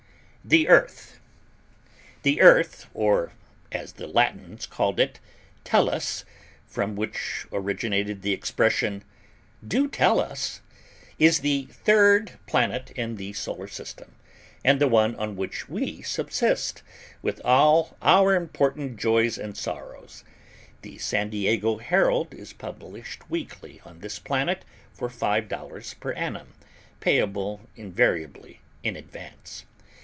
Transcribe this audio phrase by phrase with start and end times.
[0.43, 1.19] THE EARTH
[2.23, 3.31] The Earth, or
[3.71, 5.19] as the Latins called it,
[5.63, 6.25] Tellus
[6.65, 9.03] (from which originated the expression,
[9.65, 10.61] "Do tell us"),
[11.19, 14.15] is the third planet in the Solar System,
[14.65, 16.81] and the one on which we subsist,
[17.21, 20.23] with all our important joys and sorrows.
[20.81, 26.53] The San Diego Herald is published weekly on this planet, for five dollars per annum,
[26.99, 29.65] payable invariably in advance.